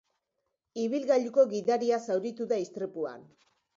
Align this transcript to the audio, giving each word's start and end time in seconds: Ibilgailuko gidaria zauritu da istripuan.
Ibilgailuko 0.83 1.45
gidaria 1.51 1.99
zauritu 2.07 2.49
da 2.53 2.59
istripuan. 2.67 3.29